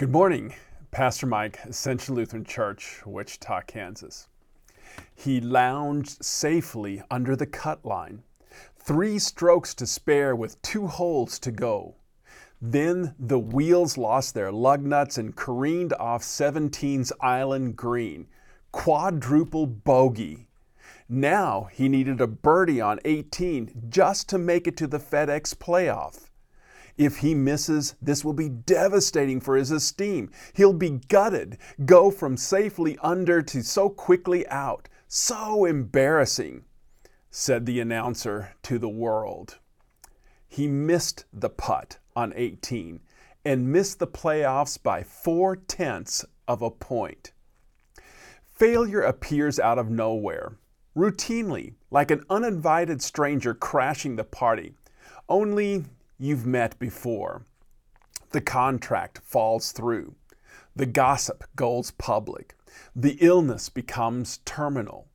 [0.00, 0.54] Good morning,
[0.92, 4.28] Pastor Mike, Ascension Lutheran Church, Wichita, Kansas.
[5.14, 8.22] He lounged safely under the cut line,
[8.78, 11.96] three strokes to spare with two holes to go.
[12.62, 18.26] Then the wheels lost their lug nuts and careened off 17's island green.
[18.72, 20.48] Quadruple bogey.
[21.10, 26.29] Now he needed a birdie on 18 just to make it to the FedEx playoff.
[27.00, 30.30] If he misses, this will be devastating for his esteem.
[30.52, 34.86] He'll be gutted, go from safely under to so quickly out.
[35.08, 36.66] So embarrassing,
[37.30, 39.56] said the announcer to the world.
[40.46, 43.00] He missed the putt on 18
[43.46, 47.32] and missed the playoffs by four tenths of a point.
[48.44, 50.58] Failure appears out of nowhere,
[50.94, 54.74] routinely, like an uninvited stranger crashing the party.
[55.30, 55.86] Only
[56.20, 57.46] you've met before.
[58.30, 60.14] The contract falls through.
[60.76, 62.54] The gossip goes public.
[62.94, 65.08] The illness becomes terminal.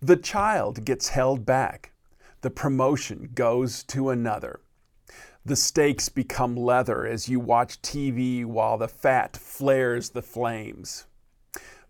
[0.00, 1.92] The child gets held back.
[2.40, 4.60] The promotion goes to another.
[5.44, 11.06] The steaks become leather as you watch TV while the fat flares the flames.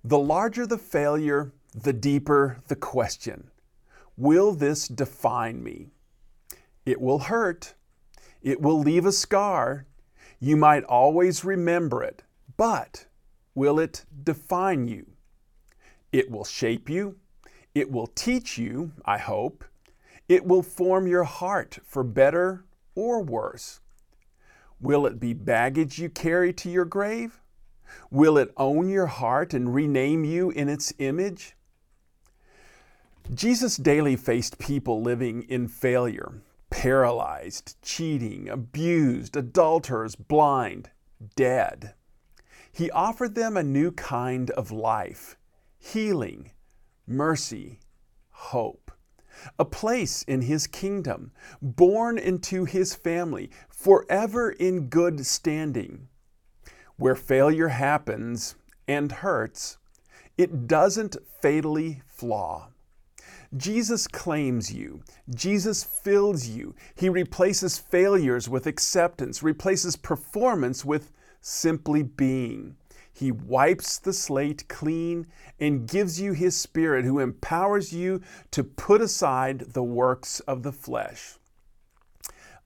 [0.05, 3.50] The larger the failure, the deeper the question
[4.17, 5.89] Will this define me?
[6.84, 7.75] It will hurt,
[8.47, 9.86] it will leave a scar.
[10.39, 12.22] You might always remember it,
[12.56, 13.06] but
[13.56, 15.05] will it define you?
[16.12, 17.17] It will shape you.
[17.74, 19.64] It will teach you, I hope.
[20.28, 23.80] It will form your heart for better or worse.
[24.80, 27.41] Will it be baggage you carry to your grave?
[28.12, 31.56] Will it own your heart and rename you in its image?
[33.34, 36.42] Jesus daily faced people living in failure,
[36.77, 40.91] paralyzed, cheating, abused, adulterers, blind,
[41.34, 41.94] dead.
[42.70, 45.38] He offered them a new kind of life,
[45.78, 46.50] healing,
[47.06, 47.80] mercy,
[48.30, 48.92] hope,
[49.58, 56.08] a place in His kingdom, born into His family, forever in good standing.
[56.98, 58.55] Where failure happens
[58.86, 59.78] and hurts,
[60.36, 62.68] it doesn't fatally flaw.
[63.57, 65.02] Jesus claims you.
[65.34, 66.74] Jesus fills you.
[66.95, 72.77] He replaces failures with acceptance, replaces performance with simply being.
[73.12, 75.27] He wipes the slate clean
[75.58, 78.20] and gives you His Spirit, who empowers you
[78.51, 81.39] to put aside the works of the flesh.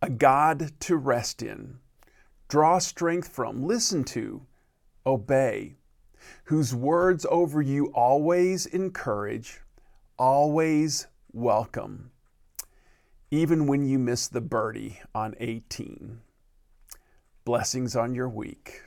[0.03, 1.79] A God to rest in,
[2.49, 4.47] draw strength from, listen to,
[5.07, 5.77] obey,
[6.45, 9.61] whose words over you always encourage
[10.21, 12.11] always welcome,
[13.31, 16.21] even when you miss the birdie on 18.
[17.47, 18.83] Blessings on your week.